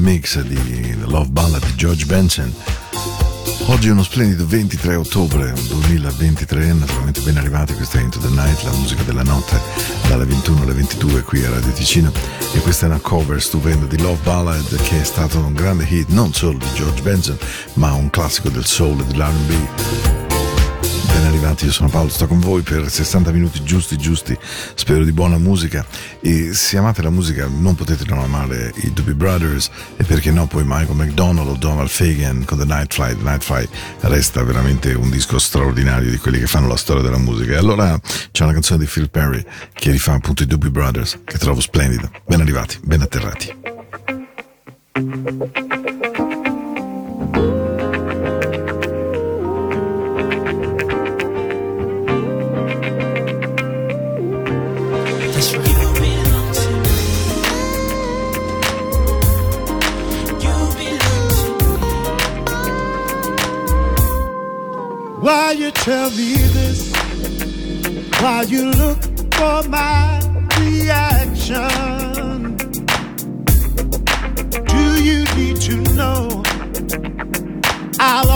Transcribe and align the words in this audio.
remix 0.00 0.40
di 0.40 0.54
The 0.54 1.04
Love 1.04 1.28
Ballad 1.28 1.62
di 1.64 1.74
George 1.74 2.06
Benson. 2.06 2.50
Oggi 3.66 3.88
è 3.88 3.90
uno 3.90 4.02
splendido 4.02 4.46
23 4.46 4.94
ottobre 4.94 5.52
2023, 5.68 6.72
naturalmente 6.72 7.20
ben 7.20 7.36
arrivati, 7.36 7.74
questa 7.74 7.98
è 7.98 8.02
Into 8.02 8.18
the 8.18 8.28
Night, 8.28 8.62
la 8.62 8.72
musica 8.72 9.02
della 9.02 9.22
notte, 9.22 9.60
dalle 10.08 10.24
21 10.24 10.62
alle 10.62 10.72
22 10.72 11.22
qui 11.22 11.44
a 11.44 11.50
Radio 11.50 11.70
Ticino. 11.72 12.10
E 12.54 12.58
questa 12.60 12.86
è 12.86 12.88
una 12.88 12.98
cover 12.98 13.42
stupenda 13.42 13.84
di 13.84 14.00
Love 14.00 14.20
Ballad 14.22 14.74
che 14.82 15.02
è 15.02 15.04
stato 15.04 15.38
un 15.38 15.52
grande 15.52 15.86
hit 15.88 16.08
non 16.08 16.32
solo 16.32 16.56
di 16.56 16.72
George 16.74 17.02
Benson, 17.02 17.36
ma 17.74 17.92
un 17.92 18.08
classico 18.08 18.48
del 18.48 18.64
soul 18.64 19.00
e 19.00 19.04
dell'R&B. 19.04 20.19
Arrivati, 21.40 21.64
io 21.64 21.72
sono 21.72 21.88
Paolo, 21.88 22.10
sto 22.10 22.26
con 22.26 22.38
voi 22.38 22.60
per 22.60 22.90
60 22.90 23.30
minuti 23.32 23.62
giusti 23.62 23.96
giusti, 23.96 24.36
spero 24.74 25.04
di 25.04 25.12
buona 25.12 25.38
musica. 25.38 25.86
E 26.20 26.52
se 26.52 26.76
amate 26.76 27.00
la 27.00 27.08
musica 27.08 27.48
non 27.50 27.74
potete 27.74 28.04
non 28.06 28.18
amare 28.18 28.70
i 28.82 28.92
Doobie 28.92 29.14
Brothers 29.14 29.70
e 29.96 30.04
perché 30.04 30.30
no 30.32 30.46
poi 30.46 30.64
Michael 30.66 30.96
McDonald 30.96 31.48
o 31.48 31.54
Donald 31.54 31.88
Fagan 31.88 32.44
con 32.44 32.58
The 32.58 32.66
Night 32.66 32.92
Flight, 32.92 33.16
The 33.16 33.24
Night 33.24 33.42
Flight 33.42 33.70
resta 34.00 34.42
veramente 34.42 34.92
un 34.92 35.08
disco 35.08 35.38
straordinario 35.38 36.10
di 36.10 36.18
quelli 36.18 36.40
che 36.40 36.46
fanno 36.46 36.68
la 36.68 36.76
storia 36.76 37.00
della 37.00 37.16
musica. 37.16 37.54
E 37.54 37.56
allora 37.56 37.98
c'è 38.30 38.42
una 38.42 38.52
canzone 38.52 38.80
di 38.80 38.90
Phil 38.92 39.08
Perry 39.08 39.42
che 39.72 39.92
rifà 39.92 40.12
appunto 40.12 40.42
i 40.42 40.46
Doobie 40.46 40.70
Brothers 40.70 41.20
che 41.24 41.38
trovo 41.38 41.62
splendida, 41.62 42.10
ben 42.26 42.42
arrivati, 42.42 42.78
ben 42.82 43.00
atterrati. 43.00 43.69
Why 65.20 65.52
you 65.52 65.70
tell 65.70 66.10
me 66.12 66.32
this? 66.32 66.92
Why 68.22 68.42
you 68.48 68.70
look 68.70 69.02
for 69.34 69.62
my 69.68 70.18
reaction? 70.58 72.56
Do 74.64 75.02
you 75.04 75.24
need 75.36 75.60
to 75.60 75.76
know? 75.94 76.42
I'll 78.00 78.30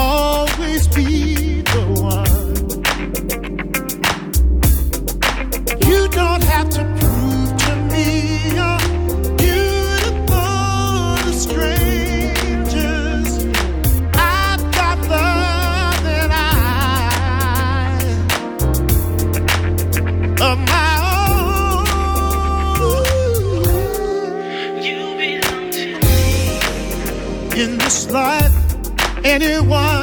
anyone 29.35 29.94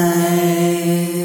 night. 0.00 1.19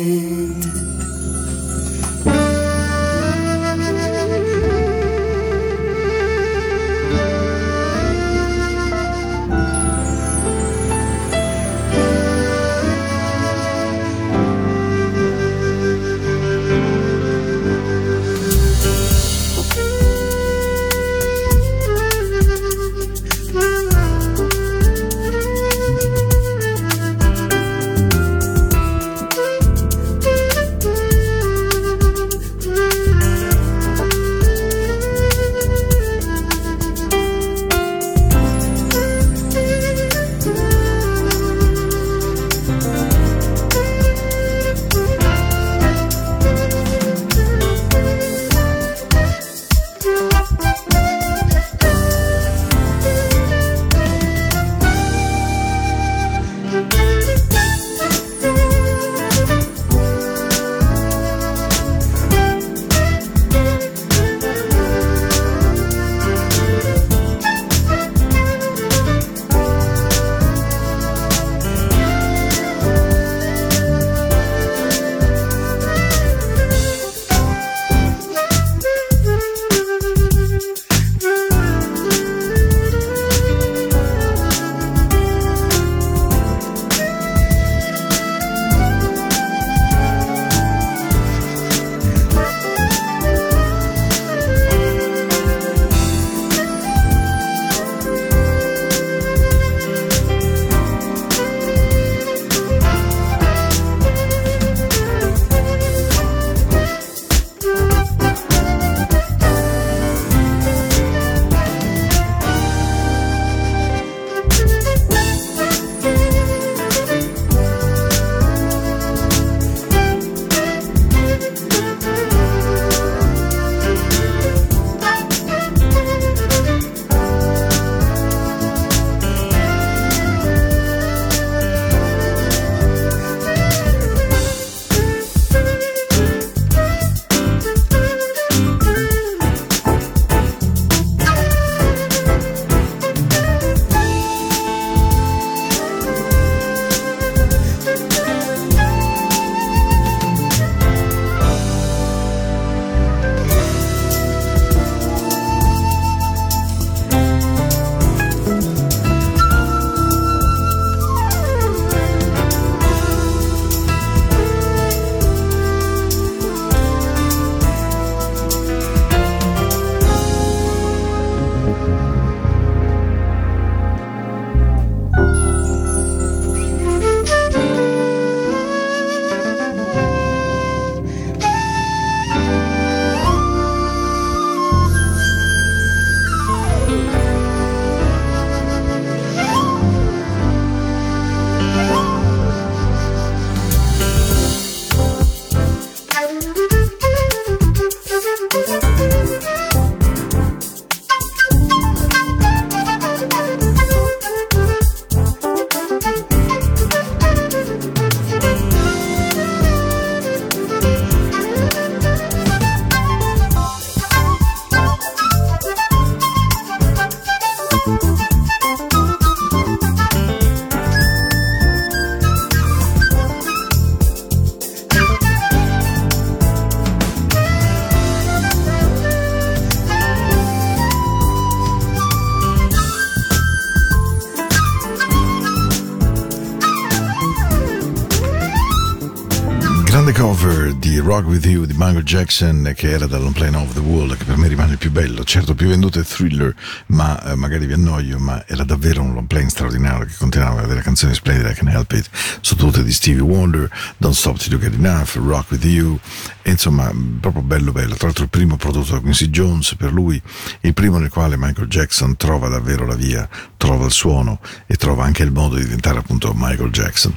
Grande 240.06 240.22
cover 240.22 240.74
di 240.76 241.00
Rock 241.00 241.26
With 241.26 241.46
You 241.46 241.66
di 241.66 241.74
Michael 241.74 242.04
Jackson 242.04 242.74
che 242.76 242.92
era 242.92 243.08
dall'On 243.08 243.32
Plane 243.32 243.58
of 243.58 243.74
the 243.74 243.80
Wall 243.80 244.16
che 244.16 244.24
per 244.24 244.38
me 244.38 244.48
rimane 244.48 244.74
il 244.74 244.78
più 244.78 244.92
bello. 244.92 245.24
Certo 245.24 245.56
più 245.56 245.68
venduto 245.68 246.00
è 246.00 246.04
Thriller 246.04 246.54
ma 246.88 247.20
eh, 247.24 247.34
magari 247.34 247.66
vi 247.66 247.74
annoio 247.74 248.20
ma 248.20 248.44
era 248.46 248.64
davvero 248.64 249.02
un 249.02 249.16
long 249.16 249.26
plane 249.26 249.50
straordinario 249.50 250.06
che 250.06 250.14
continuava 250.16 250.60
a 250.60 250.64
avere 250.64 250.82
canzoni 250.82 251.16
splendide 251.16 251.50
I 251.50 251.54
Can 251.56 251.70
Help 251.70 251.92
It 251.94 252.10
tutte 252.56 252.84
di 252.84 252.92
Stevie 252.92 253.22
Wonder 253.22 253.68
Don't 253.98 254.14
Stop 254.14 254.38
Till 254.38 254.52
You 254.52 254.62
Get 254.62 254.76
Enough 254.76 255.16
Rock 255.16 255.50
With 255.50 255.64
You. 255.64 255.98
E 256.44 256.52
insomma 256.52 256.92
proprio 257.20 257.42
bello 257.42 257.72
bello. 257.72 257.96
Tra 257.96 258.06
l'altro 258.06 258.26
il 258.26 258.30
primo 258.30 258.58
prodotto 258.58 258.92
da 258.92 259.00
Quincy 259.00 259.32
Jones 259.32 259.74
per 259.76 259.92
lui 259.92 260.22
il 260.62 260.74
primo 260.76 261.00
nel 261.00 261.10
quale 261.10 261.36
Michael 261.36 261.68
Jackson 261.68 262.16
trova 262.16 262.48
davvero 262.48 262.86
la 262.86 262.96
via 262.96 263.28
trova 263.58 263.86
il 263.86 263.92
suono 263.92 264.40
e 264.68 264.76
trova 264.76 265.04
anche 265.04 265.24
il 265.24 265.32
modo 265.32 265.56
di 265.56 265.64
diventare 265.64 265.98
appunto 265.98 266.32
Michael 266.36 266.70
Jackson 266.70 267.16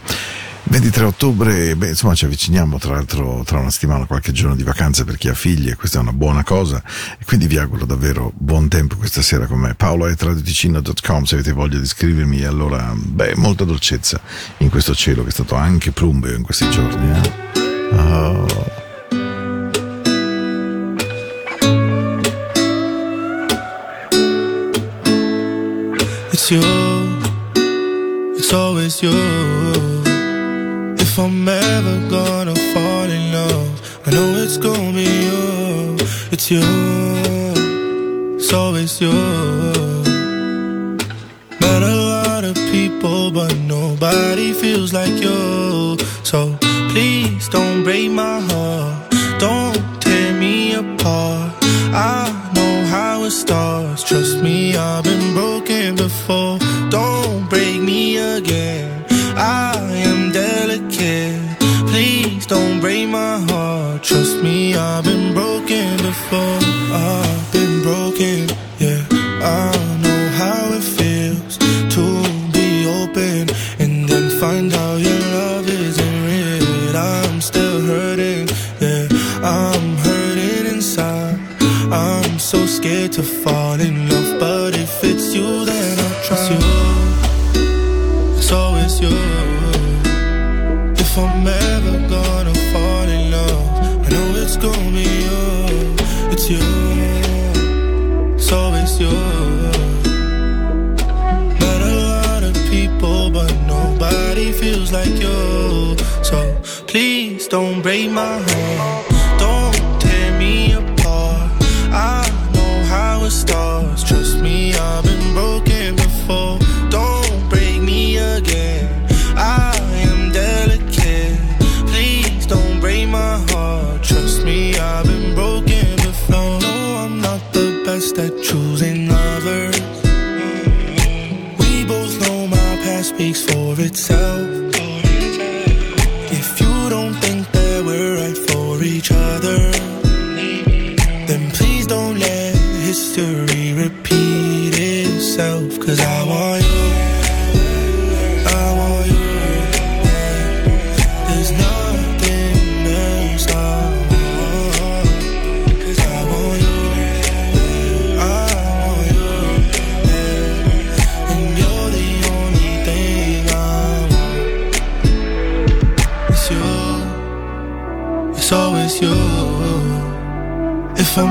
23 0.70 1.04
ottobre, 1.04 1.76
beh, 1.76 1.88
insomma 1.88 2.14
ci 2.14 2.26
avviciniamo 2.26 2.78
tra 2.78 2.92
l'altro 2.92 3.42
tra 3.44 3.58
una 3.58 3.70
settimana, 3.70 4.04
qualche 4.04 4.32
giorno 4.32 4.54
di 4.54 4.62
vacanze 4.62 5.04
per 5.04 5.16
chi 5.16 5.28
ha 5.28 5.34
figli 5.34 5.70
e 5.70 5.76
questa 5.76 5.98
è 5.98 6.02
una 6.02 6.12
buona 6.12 6.44
cosa 6.44 6.82
e 7.18 7.24
quindi 7.24 7.46
vi 7.46 7.56
auguro 7.56 7.86
davvero 7.86 8.32
buon 8.36 8.68
tempo 8.68 8.96
questa 8.96 9.22
sera 9.22 9.46
con 9.46 9.58
me. 9.60 9.74
paolo.radioticino.com 9.74 11.24
se 11.24 11.34
avete 11.36 11.52
voglia 11.52 11.78
di 11.78 11.86
scrivermi 11.86 12.44
allora, 12.44 12.92
beh, 12.94 13.34
molta 13.36 13.64
dolcezza 13.64 14.20
in 14.58 14.68
questo 14.68 14.94
cielo 14.94 15.22
che 15.22 15.30
è 15.30 15.32
stato 15.32 15.54
anche 15.54 15.90
plumbeo 15.90 16.36
in 16.36 16.42
questi 16.42 16.68
giorni. 16.68 17.16
Eh? 17.16 17.96
Oh. 17.96 18.46
It's 26.30 26.50
you, 26.50 26.60
it's 28.36 28.52
always 28.52 29.00
you. 29.00 29.67
I'm 31.20 31.48
ever 31.48 32.08
gonna 32.08 32.54
fall 32.54 33.10
in 33.10 33.32
love, 33.32 34.06
I 34.06 34.10
know 34.12 34.36
it's 34.36 34.56
gonna 34.56 34.92
be 34.92 35.02
you. 35.02 35.96
It's 36.30 36.48
you, 36.48 36.62
it's 38.36 38.52
always 38.52 39.00
you. 39.00 39.10
Met 41.60 41.82
a 41.82 41.96
lot 42.14 42.44
of 42.44 42.54
people, 42.70 43.32
but 43.32 43.52
nobody 43.66 44.52
feels 44.52 44.92
like 44.92 45.20
you. 45.20 45.98
So 46.22 46.56
please 46.90 47.48
don't 47.48 47.82
break 47.82 48.12
my 48.12 48.38
heart, 48.40 49.10
don't 49.40 50.00
tear 50.00 50.32
me 50.34 50.74
apart. 50.74 51.52
I 51.92 52.52
know 52.54 52.84
how 52.84 53.24
it 53.24 53.32
starts. 53.32 54.04
Trust 54.04 54.40
me, 54.40 54.76
I've 54.76 55.02
been 55.02 55.34
broken 55.34 55.96
before. 55.96 56.58
Don't 56.90 57.50
break 57.50 57.82
me 57.82 58.18
again. 58.18 59.04
I 59.36 59.77
delicate. 60.98 61.58
Please 61.88 62.46
don't 62.46 62.80
break 62.80 63.08
my 63.08 63.38
heart. 63.50 64.02
Trust 64.02 64.42
me, 64.42 64.74
I've 64.74 65.04
been 65.04 65.32
broken 65.34 65.96
before. 65.98 66.57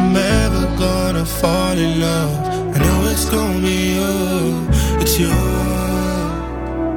I'm 0.08 0.16
ever 0.16 0.66
gonna 0.78 1.26
fall 1.26 1.78
in 1.78 2.00
love, 2.00 2.48
I 2.74 2.80
know 2.80 3.10
it's 3.12 3.26
gonna 3.26 3.60
be 3.60 3.96
you. 3.96 4.66
It's 5.02 5.20
you. 5.20 5.34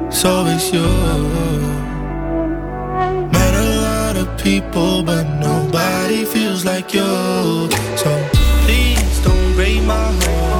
It's 0.07 0.23
always 0.23 0.71
you. 0.71 0.87
Met 3.35 3.53
a 3.53 3.67
lot 3.87 4.15
of 4.15 4.27
people, 4.41 5.03
but 5.03 5.25
nobody 5.41 6.23
feels 6.23 6.63
like 6.63 6.93
you. 6.93 7.69
So 7.97 8.11
please 8.63 9.19
don't 9.25 9.55
break 9.55 9.83
my 9.83 10.09
heart. 10.21 10.50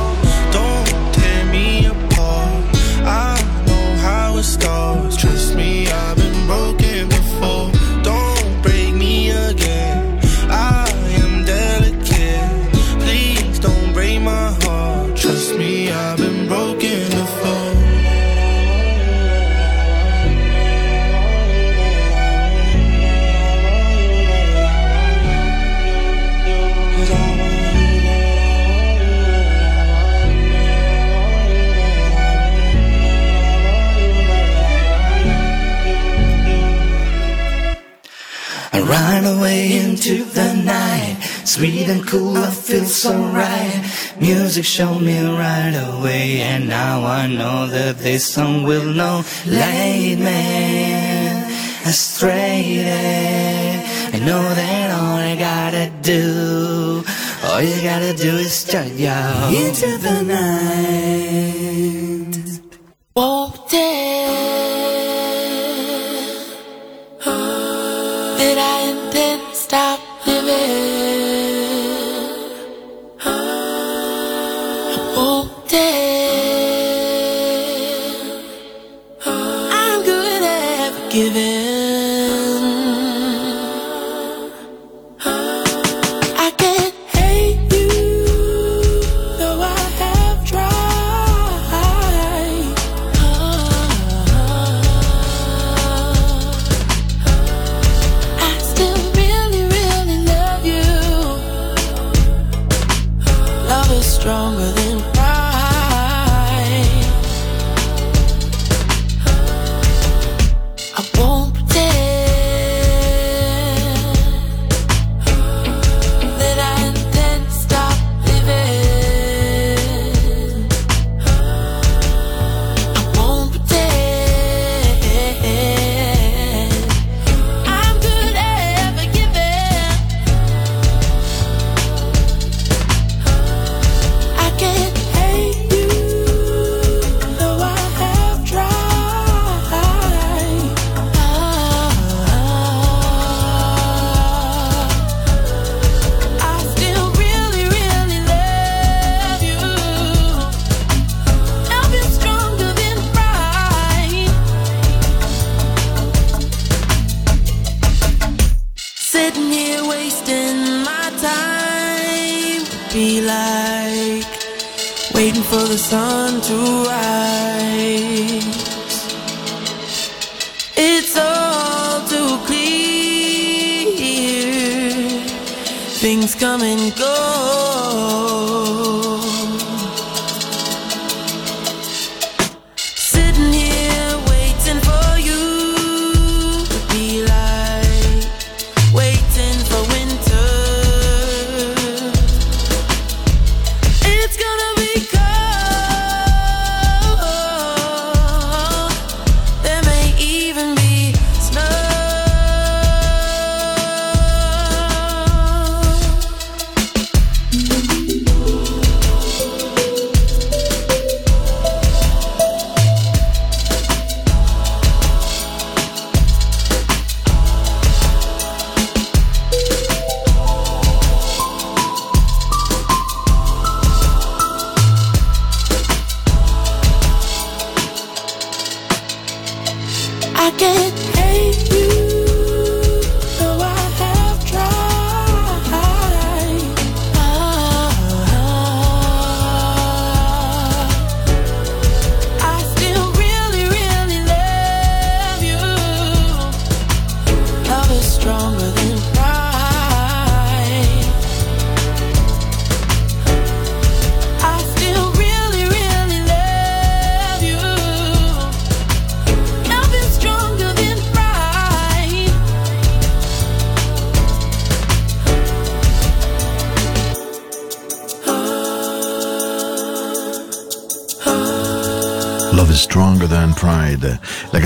Sweet 41.52 41.90
and 41.90 42.08
cool, 42.08 42.38
I 42.38 42.50
feel 42.50 42.86
so 42.86 43.12
right. 43.12 43.84
Music 44.20 44.64
showed 44.64 45.02
me 45.02 45.20
right 45.20 45.76
away, 45.90 46.40
and 46.42 46.70
now 46.70 47.04
I 47.04 47.28
know 47.28 47.68
that 47.68 47.98
this 47.98 48.26
song 48.26 48.64
will 48.64 48.94
not 48.94 49.26
lead 49.46 50.20
me 50.20 50.44
astray. 51.84 52.86
I 54.14 54.20
know 54.20 54.44
that 54.62 54.92
all 54.98 55.18
I 55.32 55.36
gotta 55.36 55.92
do, 56.02 57.04
all 57.44 57.62
you 57.62 57.82
gotta 57.82 58.14
do 58.14 58.38
is 58.38 58.64
turn 58.64 58.98
you 58.98 59.12
into 59.66 59.98
the 60.06 60.24
night. 60.36 61.12
Walked 63.14 63.74
in 63.74 64.28
that 68.40 68.58
I 68.58 68.78
intend 68.92 69.42
to 69.50 69.56
stop 69.56 70.01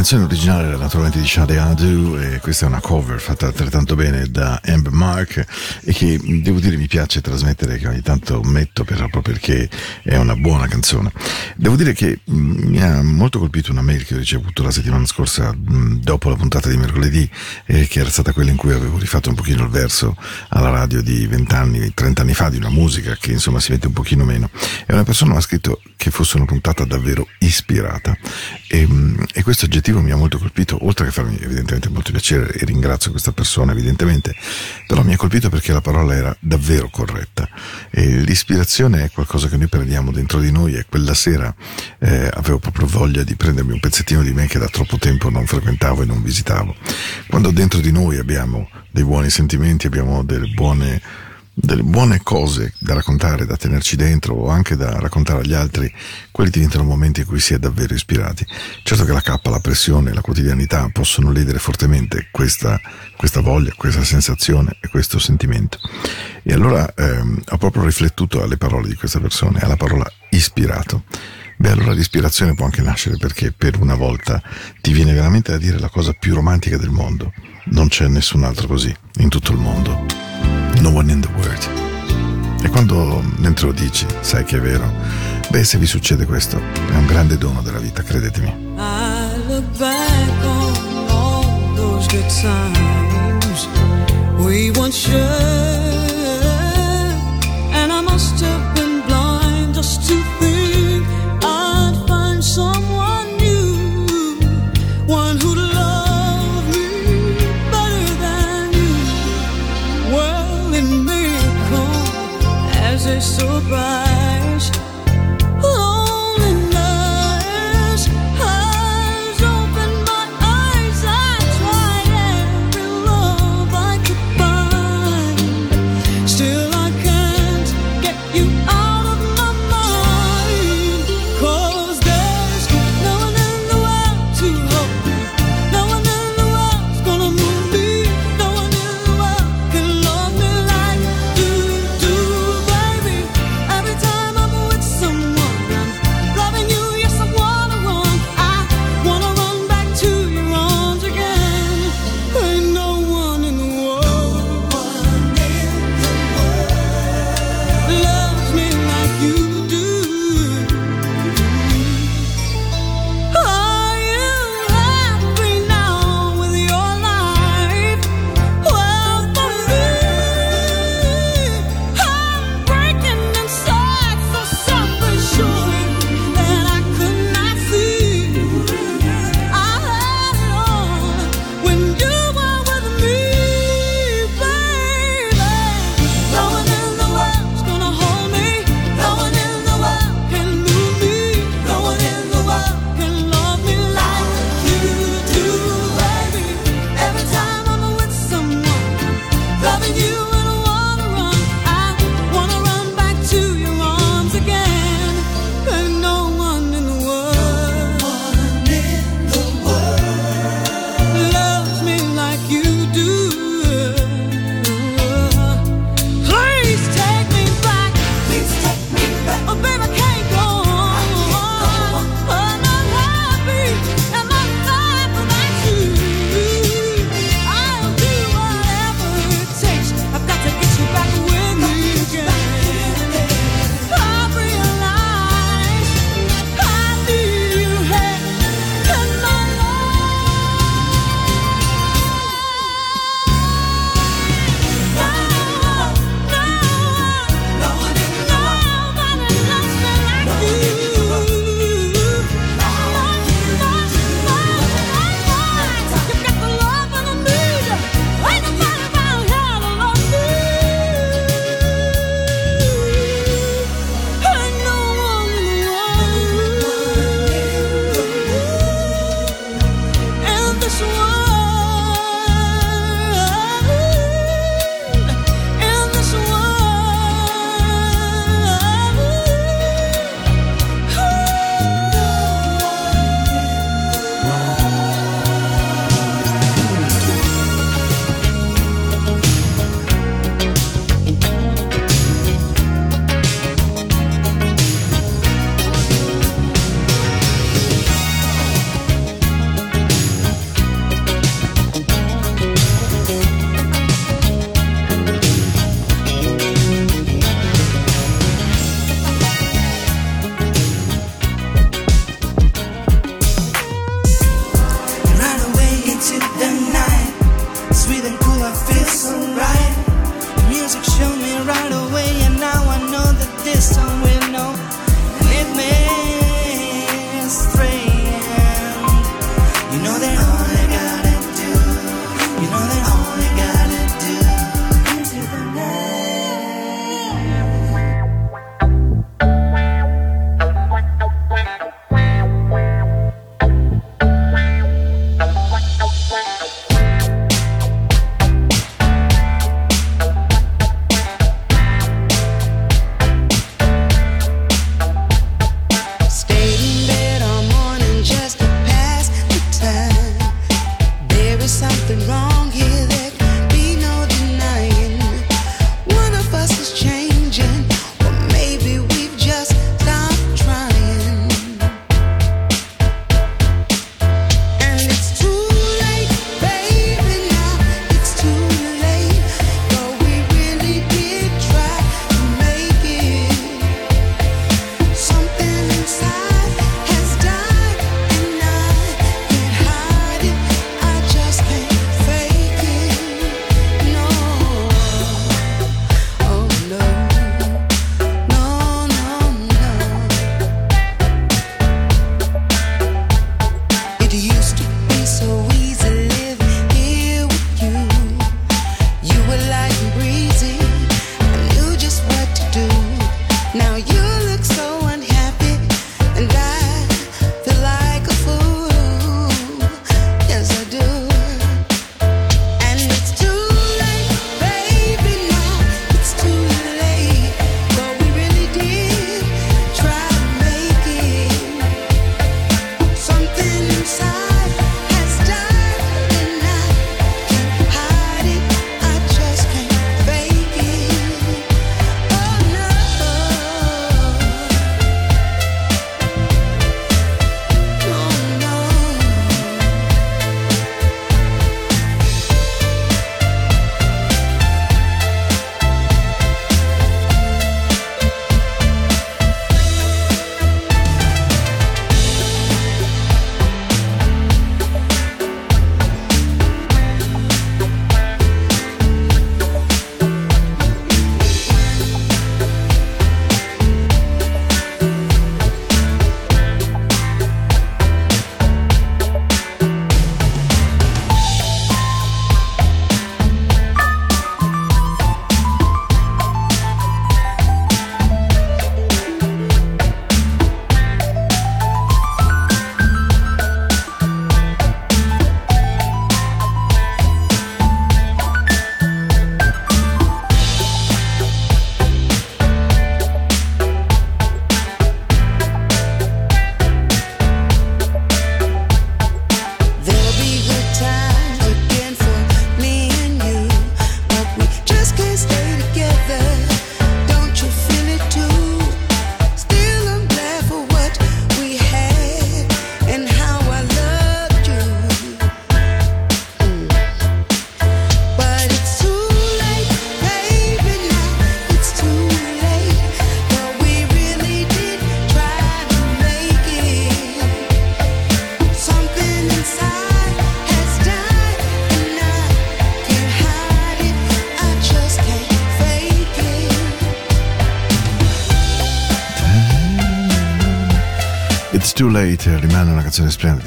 canzone 0.06 0.26
originale 0.26 0.68
era 0.68 0.78
naturalmente 0.78 1.20
di 1.20 1.26
Shade 1.26 1.58
Adu 1.58 2.16
e 2.20 2.40
questa 2.40 2.66
è 2.66 2.68
una 2.68 2.80
cover 2.80 3.20
fatta 3.20 3.48
altrettanto 3.48 3.96
bene 3.96 4.30
da 4.30 4.62
Amber 4.64 4.92
Mark 4.92 5.44
e 5.84 5.94
che 5.94 6.20
devo 6.44 6.60
dire 6.60 6.78
mi 6.78 6.86
piace 6.86 7.22
trasmettere 7.22 7.80
che 7.80 7.88
ogni 7.88 8.04
tanto 8.04 8.40
metto 8.44 8.84
proprio 8.84 9.24
perché 9.24 9.68
è 10.04 10.16
una 10.18 10.36
buona 10.36 10.68
canzone. 10.68 11.12
Devo 11.56 11.76
dire 11.76 11.94
che 11.94 12.20
mm, 12.30 12.68
mi 12.68 12.84
ha 12.84 13.02
molto 13.02 13.40
colpito 13.40 13.72
una 13.72 13.82
mail 13.82 14.06
che 14.06 14.14
ho 14.14 14.20
ricevuto 14.20 14.62
la 14.62 14.70
settimana 14.70 15.08
scorsa 15.08 15.52
mm, 15.52 15.96
dopo 15.96 16.30
la 16.30 16.36
puntata 16.36 16.70
di 16.70 16.78
mercoledì 16.78 17.28
eh, 17.66 17.88
che 17.88 18.02
era 18.02 18.10
stata 18.12 18.32
quella 18.32 18.52
in 18.52 18.58
cui 18.58 18.74
avevo 18.74 19.00
rifatto 19.00 19.30
un 19.30 19.36
pochino 19.36 19.64
il 19.64 19.70
verso 19.72 20.16
alla 20.50 20.70
radio 20.70 21.02
di 21.02 21.26
20 21.26 21.56
anni, 21.56 21.94
30 21.96 22.22
anni 22.22 22.36
fa 22.36 22.50
di 22.50 22.58
una 22.58 22.70
musica 22.70 23.18
che 23.20 23.32
insomma 23.32 23.60
si 23.60 23.72
mette 23.72 23.88
un 23.88 23.94
pochino 23.94 24.24
meno 24.24 24.52
e 24.86 24.94
una 24.94 25.04
persona 25.04 25.32
mi 25.32 25.38
ha 25.38 25.42
scritto 25.42 25.82
che 25.98 26.12
fosse 26.12 26.36
una 26.38 26.46
puntata 26.46 26.86
davvero 26.86 27.28
ispirata 27.40 28.16
e, 28.76 28.88
mm, 28.88 29.24
e 29.34 29.44
questo 29.44 29.66
aggettivo 29.66 30.02
mi 30.02 30.12
ha 30.12 30.16
molto 30.16 30.38
colpito 30.38 30.86
oltre 30.86 31.06
che 31.06 31.12
farmi 31.12 31.38
evidentemente 31.42 31.90
molto 31.90 32.12
piacere 32.12 32.52
e 32.54 32.66
ringrazio 32.66 33.12
questa 33.12 33.32
persona 33.32 33.72
evidentemente 33.72 34.36
però 34.86 35.04
mi 35.04 35.14
ha 35.14 35.18
colpito 35.18 35.50
perché 35.50 35.72
la 35.72 35.82
parola 35.82 36.14
era 36.14 36.36
davvero 36.40 36.90
corretta. 36.90 37.48
E 37.90 38.22
l'ispirazione 38.22 39.06
è 39.06 39.12
qualcosa 39.12 39.48
che 39.48 39.58
noi 39.58 39.68
prendiamo 39.68 40.12
dentro 40.12 40.40
di 40.40 40.52
noi 40.52 40.76
e 40.76 40.86
quella 40.88 41.14
sera 41.14 41.54
eh, 42.00 42.30
avevo 42.34 42.60
proprio 42.60 42.88
voglia 42.88 43.24
di 43.24 43.36
prendermi 43.36 43.72
un 43.72 43.80
pezzettino 43.80 44.22
di 44.22 44.34
me 44.34 44.48
che 44.48 44.60
da 44.60 44.68
troppo 44.68 44.98
tempo 44.98 45.30
non 45.30 45.46
frequentavo 45.46 46.04
e 46.04 46.06
non 46.06 46.22
visitavo. 46.22 46.76
Quando 47.28 47.52
dentro 47.52 47.80
di 47.80 47.92
noi 47.92 48.18
abbiamo 48.18 48.70
dei 48.92 49.04
buoni 49.04 49.30
sentimenti 49.30 49.88
abbiamo 49.88 50.24
delle 50.24 50.48
buone 50.54 51.02
delle 51.58 51.84
buone 51.84 52.20
cose 52.22 52.74
da 52.78 52.94
raccontare, 52.94 53.46
da 53.46 53.56
tenerci 53.56 53.96
dentro 53.96 54.36
o 54.36 54.50
anche 54.50 54.76
da 54.76 55.00
raccontare 55.00 55.40
agli 55.40 55.54
altri, 55.54 55.92
quelli 56.30 56.50
diventano 56.50 56.84
momenti 56.84 57.22
in 57.22 57.26
cui 57.26 57.40
si 57.40 57.54
è 57.54 57.60
davvero 57.60 57.94
ispirati. 57.94 58.46
Certo 58.84 59.06
che 59.06 59.14
la 59.14 59.22
cappa, 59.22 59.50
la 59.50 59.60
pressione, 59.60 60.14
la 60.14 60.20
quotidianità 60.20 60.90
possono 60.92 61.32
ledere 61.32 61.58
fortemente 61.58 62.28
questa, 62.30 62.80
questa 63.16 63.40
voglia, 63.40 63.74
questa 63.78 64.04
sensazione 64.04 64.76
e 64.82 64.90
questo 64.90 65.18
sentimento. 65.18 65.80
E 66.44 66.54
allora 66.54 66.94
ehm, 66.94 67.42
ho 67.50 67.58
proprio 67.58 67.86
riflettuto 67.86 68.44
alle 68.44 68.58
parole 68.58 68.90
di 68.90 68.96
questa 68.96 69.22
persona, 69.22 69.62
alla 69.62 69.78
parola 69.78 70.06
ispirato. 70.32 71.04
Beh, 71.58 71.72
allora 71.72 71.94
l'ispirazione 71.94 72.54
può 72.54 72.66
anche 72.66 72.82
nascere 72.82 73.16
perché 73.16 73.54
per 73.54 73.80
una 73.80 73.96
volta 73.96 74.44
ti 74.82 74.92
viene 74.92 75.14
veramente 75.14 75.54
da 75.54 75.58
dire 75.58 75.80
la 75.80 75.90
cosa 75.90 76.12
più 76.12 76.36
romantica 76.36 76.78
del 76.78 76.90
mondo. 76.90 77.32
Non 77.68 77.88
c'è 77.88 78.08
nessun 78.08 78.44
altro 78.44 78.68
così 78.68 78.94
in 79.20 79.30
tutto 79.30 79.54
il 79.54 79.58
mondo. 79.58 80.35
No 80.86 80.92
one 80.92 81.12
in 81.12 81.20
the 81.20 81.30
world. 81.30 82.64
E 82.64 82.70
quando 82.70 83.20
mentre 83.38 83.66
lo 83.66 83.72
dici, 83.72 84.06
sai 84.20 84.44
che 84.44 84.58
è 84.58 84.60
vero. 84.60 84.88
Beh, 85.50 85.64
se 85.64 85.80
vi 85.80 85.88
succede 85.88 86.28
questo, 86.28 86.58
è 86.60 86.96
un 86.96 87.08
grande 87.08 87.40
dono 87.40 87.64
della 87.64 87.80
vita, 87.80 88.04
credetemi. 88.04 88.50
I 88.78 89.36
look 89.48 89.66
back 89.80 90.46
on 90.46 91.10
all 91.10 91.76
those 91.76 92.08
good 92.10 92.30
times 92.30 93.68
we 94.38 94.70
once 94.78 94.96
shared, 94.96 95.85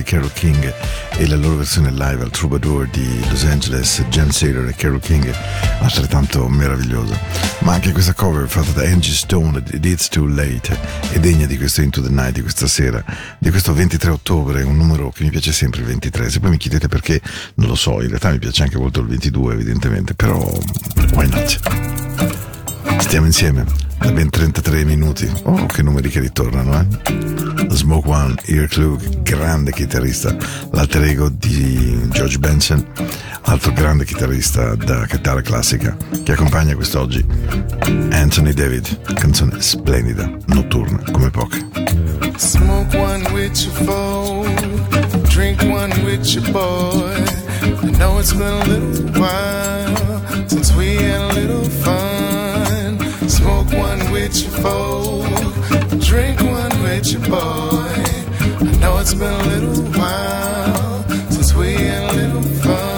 Carole 0.09 0.31
King 0.33 0.75
e 1.19 1.27
la 1.29 1.37
loro 1.37 1.57
versione 1.57 1.91
live 1.91 2.23
al 2.23 2.31
Troubadour 2.31 2.89
di 2.89 3.21
Los 3.29 3.45
Angeles, 3.45 4.03
Jen 4.09 4.31
Saylor 4.31 4.67
e 4.67 4.75
Carole 4.75 5.01
King, 5.01 5.31
altrettanto 5.81 6.49
meravigliosa. 6.49 7.15
Ma 7.59 7.75
anche 7.75 7.93
questa 7.93 8.15
cover 8.15 8.49
fatta 8.49 8.71
da 8.71 8.89
Angie 8.89 9.13
Stone, 9.13 9.63
It's 9.83 10.09
Too 10.09 10.27
Late, 10.27 10.79
è 11.13 11.19
degna 11.19 11.45
di 11.45 11.59
questo 11.59 11.83
Into 11.83 12.01
the 12.01 12.09
Night 12.09 12.33
di 12.33 12.41
questa 12.41 12.67
sera, 12.67 13.05
di 13.39 13.51
questo 13.51 13.75
23 13.75 14.11
ottobre, 14.11 14.63
un 14.63 14.79
numero 14.79 15.11
che 15.11 15.25
mi 15.25 15.31
piace 15.31 15.53
sempre 15.53 15.81
il 15.81 15.87
23. 15.89 16.31
Se 16.31 16.41
poi 16.41 16.51
mi 16.51 16.57
chiedete 16.57 16.89
perché, 16.89 17.21
non 17.57 17.69
lo 17.69 17.75
so, 17.75 18.01
in 18.01 18.09
realtà 18.09 18.31
mi 18.31 18.39
piace 18.39 18.63
anche 18.63 18.79
molto 18.79 19.01
il 19.01 19.09
22 19.09 19.53
evidentemente, 19.53 20.15
però 20.15 20.39
why 21.13 21.29
not? 21.29 23.01
Stiamo 23.01 23.27
insieme 23.27 23.88
da 24.09 24.15
ben 24.15 24.31
33 24.31 24.85
minuti. 24.85 25.31
Oh, 25.43 25.67
che 25.67 25.83
numeri 25.83 26.09
che 26.09 26.21
ritornano, 26.21 26.81
eh? 26.81 27.75
Smoke 27.75 28.09
One, 28.09 28.35
Ear 28.47 28.67
Klug, 28.67 29.23
grande 29.23 29.71
chitarrista, 29.73 30.35
l'alter 30.73 31.03
ego 31.05 31.29
di 31.29 32.09
George 32.11 32.39
Benson, 32.39 32.85
altro 33.43 33.73
grande 33.73 34.05
chitarrista 34.05 34.75
da 34.77 35.05
chitarra 35.07 35.43
classica, 35.43 35.95
che 36.23 36.33
accompagna 36.33 36.75
quest'oggi 36.75 37.25
Anthony 38.11 38.55
David, 38.55 39.13
canzone 39.13 39.61
splendida, 39.61 40.31
notturna 40.47 41.03
come 41.13 41.31
poche. 41.31 41.67
Smoke 42.37 42.97
one 42.97 43.31
with 43.33 43.63
your 43.63 43.75
phone, 43.85 44.55
drink 45.29 45.61
one 45.63 45.93
with 46.05 46.25
your 46.35 46.51
boy. 46.51 47.13
I 47.83 47.91
know 47.99 48.19
it's 48.19 48.33
been 48.33 48.47
a 48.47 48.65
little 48.65 49.21
while 49.21 50.49
since 50.49 50.73
we 50.75 50.95
had 50.97 51.21
a 51.21 51.35
little 51.35 51.65
fun. 51.83 52.08
Smoke 53.29 53.71
one 53.75 54.11
with 54.11 54.41
your 54.41 54.51
foe, 54.63 55.23
drink 56.01 56.41
one 56.41 56.83
with 56.83 57.13
your 57.13 57.21
boy. 57.29 57.37
I 57.37 58.77
know 58.81 58.99
it's 58.99 59.15
been 59.15 59.33
a 59.33 59.45
little 59.45 59.83
while 59.93 61.05
since 61.31 61.55
we 61.55 61.75
had 61.75 62.03
a 62.11 62.13
little 62.17 62.43
fun. 62.65 62.89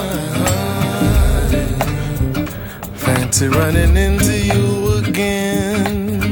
Fancy 2.95 3.49
running 3.49 3.97
into 3.97 4.39
you 4.39 4.99
again 5.05 6.23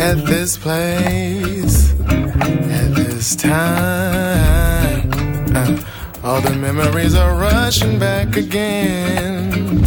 at 0.00 0.26
this 0.26 0.58
place, 0.58 1.92
at 2.10 2.94
this 2.94 3.36
time. 3.36 5.10
Uh, 5.54 5.76
all 6.24 6.40
the 6.40 6.54
memories 6.56 7.14
are 7.14 7.34
rushing 7.36 7.98
back 8.00 8.36
again, 8.36 9.80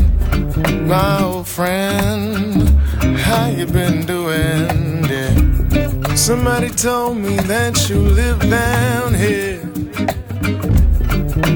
my 0.88 1.22
old 1.22 1.48
friend 1.48 2.45
how 3.26 3.48
you 3.48 3.66
been 3.66 4.06
doing? 4.06 5.04
Yeah. 5.10 6.16
Somebody 6.16 6.70
told 6.70 7.18
me 7.18 7.36
that 7.54 7.90
you 7.90 8.00
live 8.00 8.40
down 8.42 9.14
here. 9.14 9.62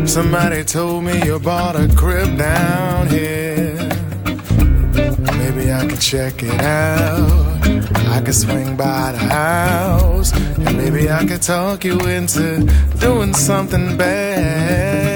Somebody 0.07 0.63
told 0.63 1.03
me 1.03 1.23
you 1.23 1.39
bought 1.39 1.75
a 1.75 1.87
crib 1.95 2.37
down 2.37 3.07
here. 3.07 3.75
Maybe 5.41 5.71
I 5.71 5.85
could 5.87 6.01
check 6.01 6.41
it 6.41 6.61
out. 6.61 7.67
I 8.15 8.21
could 8.25 8.35
swing 8.35 8.75
by 8.75 9.11
the 9.11 9.19
house. 9.19 10.33
And 10.33 10.75
maybe 10.75 11.09
I 11.09 11.25
could 11.25 11.43
talk 11.43 11.85
you 11.85 11.99
into 11.99 12.65
doing 12.99 13.33
something 13.33 13.95
bad. 13.95 15.08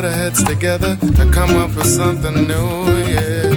Put 0.00 0.08
our 0.08 0.16
heads 0.16 0.42
together 0.42 0.96
to 0.96 1.30
come 1.30 1.50
up 1.56 1.76
with 1.76 1.84
something 1.84 2.46
new, 2.48 2.70
yeah. 3.14 3.52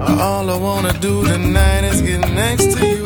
Uh, 0.00 0.16
all 0.20 0.48
I 0.48 0.56
wanna 0.56 0.92
do 1.00 1.24
tonight 1.24 1.82
is 1.90 2.00
get 2.02 2.20
next 2.30 2.76
to 2.76 2.86
you. 2.86 3.04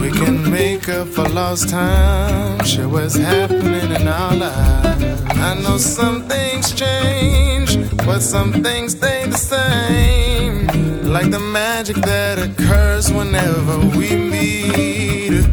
We 0.00 0.10
can 0.10 0.50
make 0.50 0.88
up 0.88 1.06
for 1.08 1.28
lost 1.28 1.68
time, 1.68 2.64
share 2.64 2.88
what's 2.88 3.16
happening 3.16 3.90
in 3.98 4.08
our 4.08 4.34
lives. 4.34 5.22
I 5.48 5.60
know 5.62 5.76
some 5.76 6.22
things 6.22 6.72
change, 6.72 7.70
but 8.06 8.20
some 8.20 8.52
things 8.62 8.92
stay 8.92 9.26
the 9.26 9.36
same. 9.36 10.66
Like 11.12 11.30
the 11.30 11.40
magic 11.40 11.96
that 11.96 12.38
occurs 12.38 13.12
whenever 13.12 13.76
we 13.98 14.16
meet. 14.16 15.44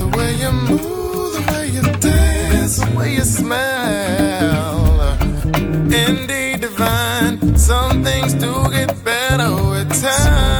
The 0.00 0.08
way 0.16 0.30
you 0.42 0.52
move, 0.68 1.32
the 1.36 1.42
way 1.52 1.66
you 1.68 1.82
dance, 2.00 2.76
the 2.80 2.90
way 2.98 3.14
you 3.14 3.24
smell. 3.24 3.73
Get 9.36 9.38
better 9.38 9.70
with 9.70 10.02
time. 10.02 10.53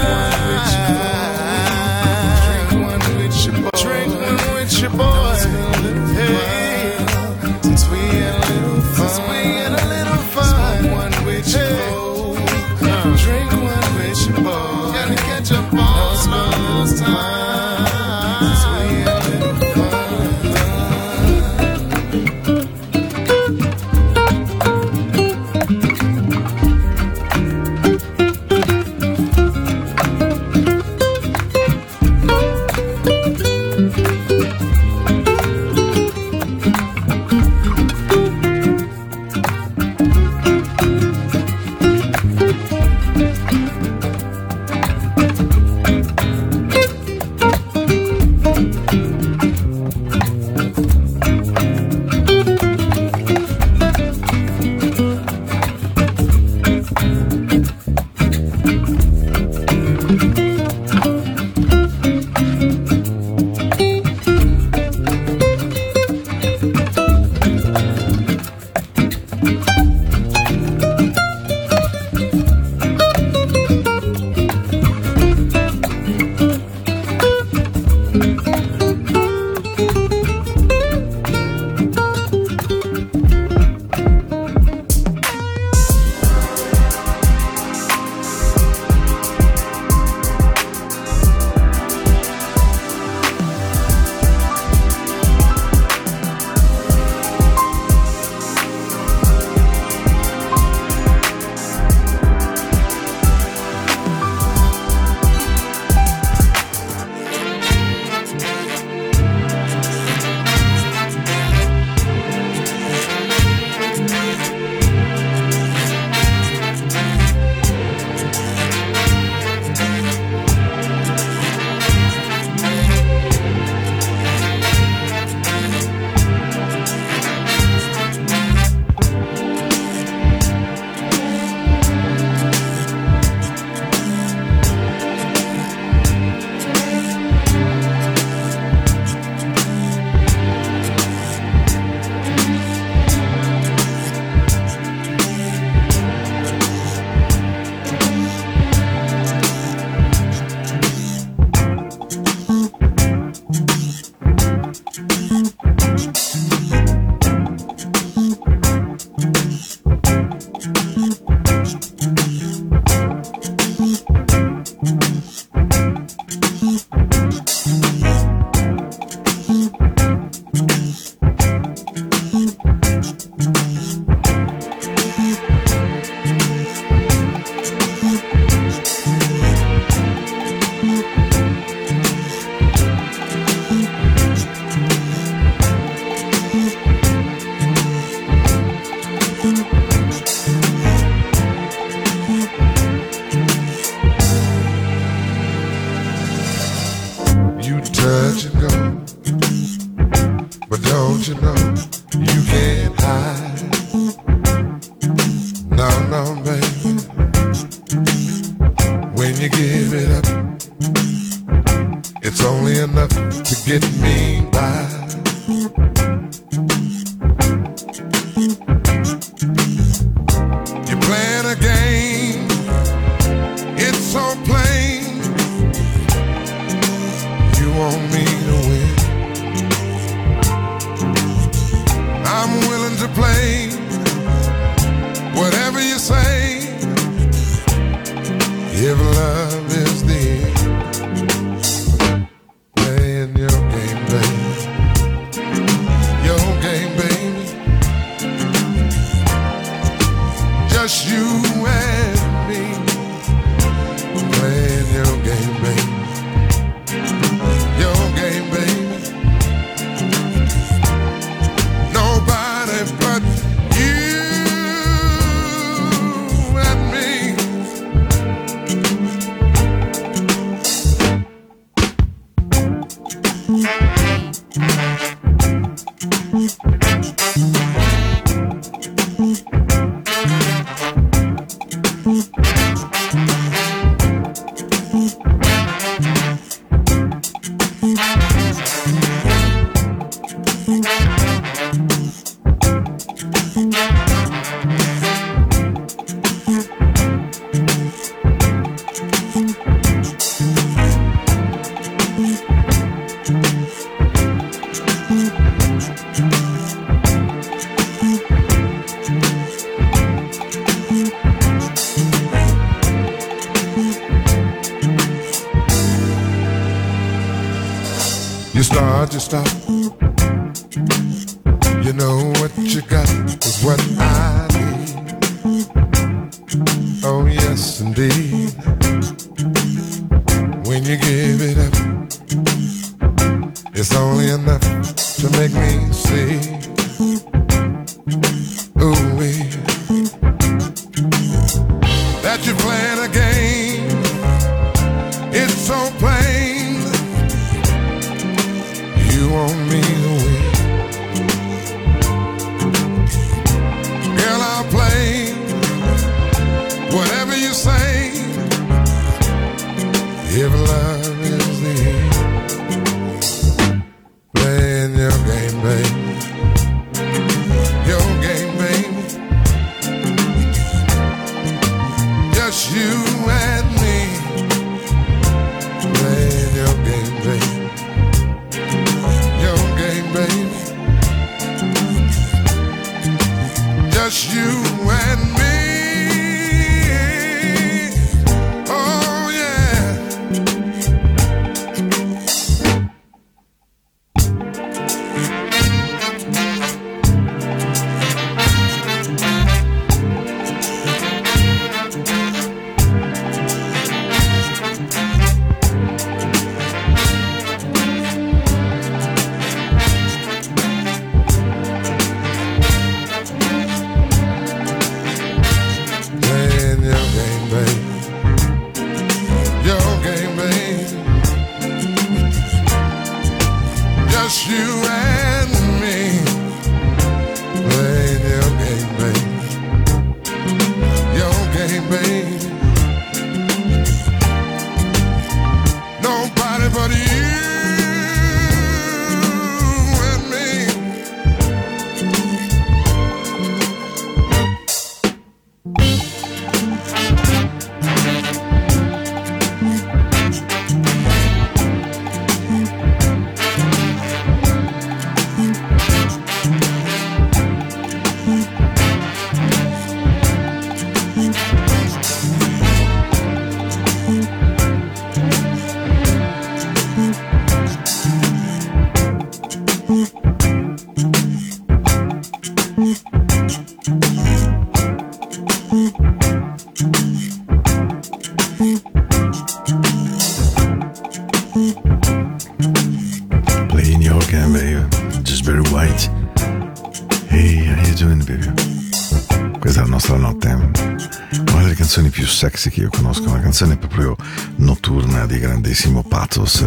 Grandissimo 495.45 496.03
pathos. 496.03 496.67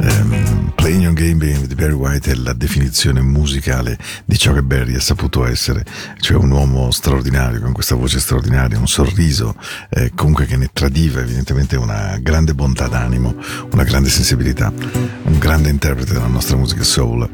Ehm, 0.00 0.72
Playing 0.74 1.02
Your 1.02 1.14
Game 1.14 1.66
di 1.66 1.74
Barry 1.74 1.92
White 1.92 2.32
è 2.32 2.34
la 2.34 2.52
definizione 2.52 3.20
musicale 3.20 3.96
di 4.24 4.36
ciò 4.36 4.52
che 4.52 4.62
Barry 4.62 4.94
è 4.94 5.00
saputo 5.00 5.46
essere, 5.46 5.84
cioè 6.18 6.36
un 6.36 6.50
uomo 6.50 6.90
straordinario, 6.90 7.60
con 7.60 7.72
questa 7.72 7.94
voce 7.94 8.18
straordinaria, 8.18 8.78
un 8.78 8.88
sorriso, 8.88 9.54
eh, 9.90 10.10
comunque 10.14 10.46
che 10.46 10.56
ne 10.56 10.70
tradiva 10.72 11.20
evidentemente 11.20 11.76
una 11.76 12.18
grande 12.20 12.52
bontà 12.52 12.88
d'animo, 12.88 13.34
una 13.70 13.84
grande 13.84 14.08
sensibilità, 14.08 14.72
un 14.72 15.38
grande 15.38 15.70
interprete 15.70 16.12
della 16.12 16.26
nostra 16.26 16.56
musica 16.56 16.82
soul. 16.82 17.28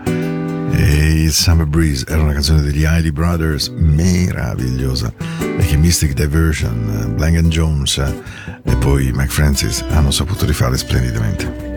E 0.75 1.29
Summer 1.31 1.67
Breeze 1.67 2.05
era 2.07 2.23
una 2.23 2.33
canzone 2.33 2.63
degli 2.63 2.85
Hailey 2.85 3.11
Brothers 3.11 3.69
meravigliosa 3.69 5.42
che 5.67 5.77
Mystic 5.77 6.13
Diversion, 6.13 7.03
eh, 7.03 7.15
Blank 7.15 7.41
Jones 7.49 7.99
eh, 7.99 8.23
e 8.65 8.77
poi 8.77 9.11
Mike 9.13 9.31
Francis 9.31 9.85
hanno 9.91 10.11
saputo 10.11 10.47
rifare 10.47 10.77
splendidamente. 10.77 11.72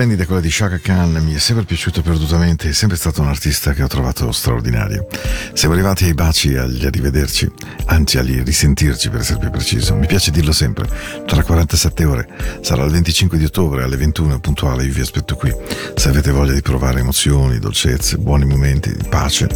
Splendida, 0.00 0.24
quella 0.24 0.40
di 0.40 0.50
Shaka 0.50 0.78
Khan, 0.78 1.12
mi 1.22 1.34
è 1.34 1.38
sempre 1.38 1.66
piaciuta 1.66 2.00
perdutamente, 2.00 2.70
è 2.70 2.72
sempre 2.72 2.96
stato 2.96 3.20
un 3.20 3.28
artista 3.28 3.74
che 3.74 3.82
ho 3.82 3.86
trovato 3.86 4.32
straordinario. 4.32 5.06
Siamo 5.52 5.74
arrivati 5.74 6.04
ai 6.04 6.14
baci 6.14 6.56
agli 6.56 6.86
arrivederci, 6.86 7.46
anzi 7.84 8.16
agli 8.16 8.42
risentirci 8.42 9.10
per 9.10 9.20
essere 9.20 9.40
più 9.40 9.50
preciso. 9.50 9.94
Mi 9.94 10.06
piace 10.06 10.30
dirlo 10.30 10.52
sempre, 10.52 10.88
tra 11.26 11.42
47 11.42 12.04
ore, 12.06 12.28
sarà 12.62 12.82
il 12.84 12.90
25 12.92 13.36
di 13.36 13.44
ottobre 13.44 13.82
alle 13.82 13.98
21 13.98 14.40
puntuale, 14.40 14.84
io 14.84 14.92
vi 14.94 15.02
aspetto 15.02 15.36
qui. 15.36 15.54
Se 15.96 16.08
avete 16.08 16.30
voglia 16.30 16.54
di 16.54 16.62
provare 16.62 17.00
emozioni, 17.00 17.58
dolcezze, 17.58 18.16
buoni 18.16 18.46
momenti 18.46 18.96
pace, 19.06 19.48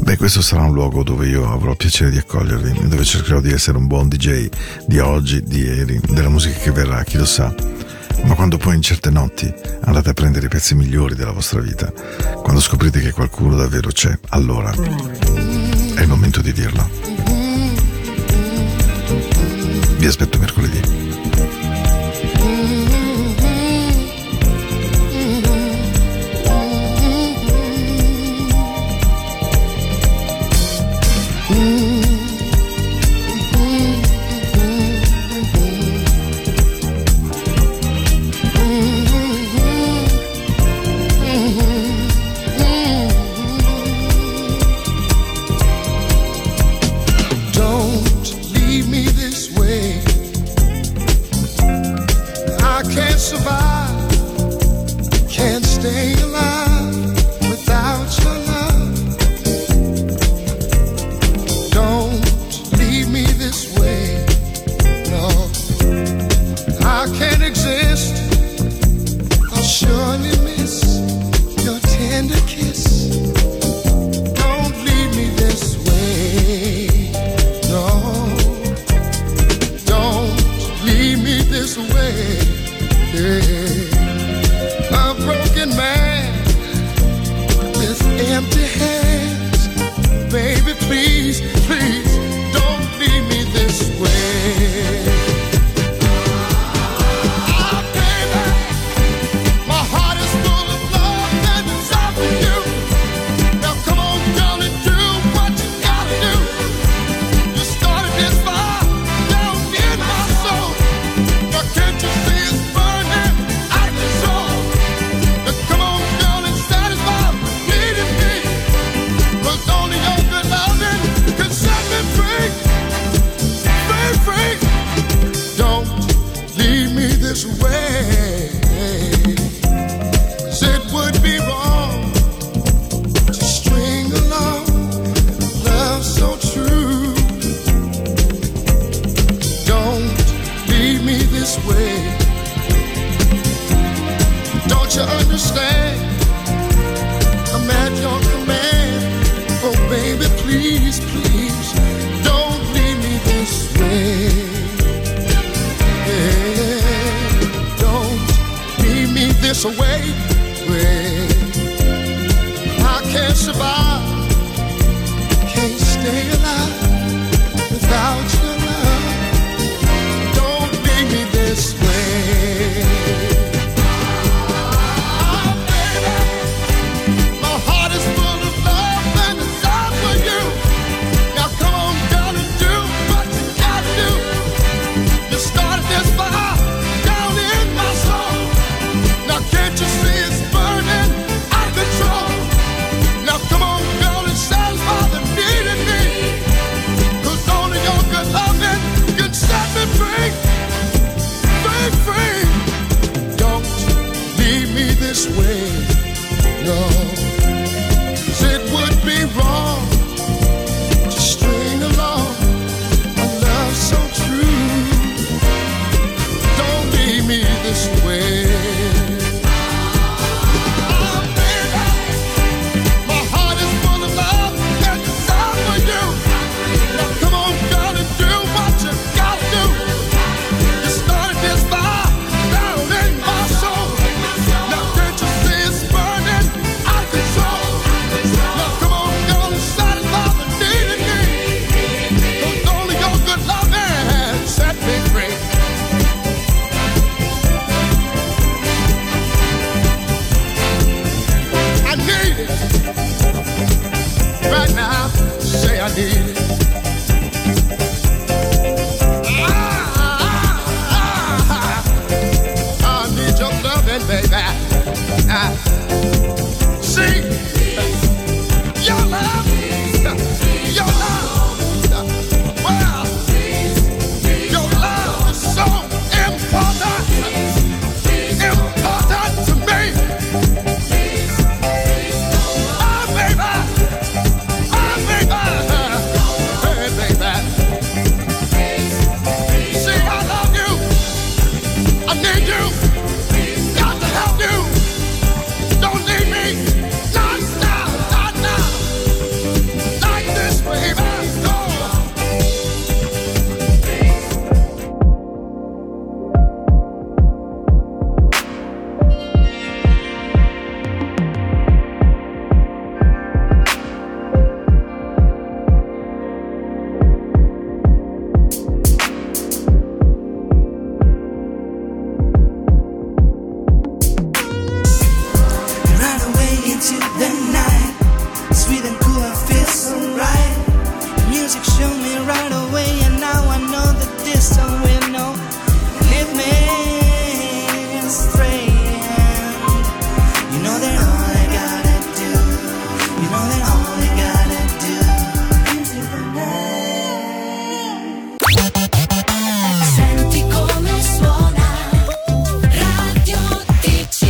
beh 0.00 0.16
questo 0.16 0.42
sarà 0.42 0.62
un 0.62 0.72
luogo 0.72 1.04
dove 1.04 1.28
io 1.28 1.48
avrò 1.48 1.70
il 1.70 1.76
piacere 1.76 2.10
di 2.10 2.18
accogliervi, 2.18 2.88
dove 2.88 3.04
cercherò 3.04 3.38
di 3.38 3.52
essere 3.52 3.78
un 3.78 3.86
buon 3.86 4.08
DJ 4.08 4.48
di 4.84 4.98
oggi, 4.98 5.44
di 5.44 5.60
ieri, 5.60 6.00
della 6.08 6.28
musica 6.28 6.58
che 6.58 6.72
verrà, 6.72 7.04
chi 7.04 7.18
lo 7.18 7.24
sa. 7.24 7.75
Ma 8.26 8.34
quando 8.34 8.56
poi 8.58 8.74
in 8.74 8.82
certe 8.82 9.10
notti 9.10 9.52
andate 9.84 10.10
a 10.10 10.12
prendere 10.12 10.46
i 10.46 10.48
pezzi 10.48 10.74
migliori 10.74 11.14
della 11.14 11.30
vostra 11.30 11.60
vita, 11.60 11.92
quando 12.42 12.60
scoprite 12.60 13.00
che 13.00 13.12
qualcuno 13.12 13.56
davvero 13.56 13.90
c'è, 13.90 14.18
allora 14.30 14.70
è 14.72 16.00
il 16.00 16.08
momento 16.08 16.40
di 16.42 16.52
dirlo. 16.52 16.88
Vi 19.98 20.06
aspetto 20.06 20.38
mercoledì. 20.38 21.05